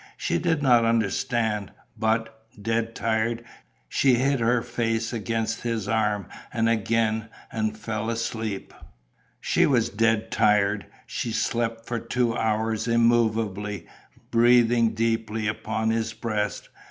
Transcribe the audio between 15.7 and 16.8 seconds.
his breast.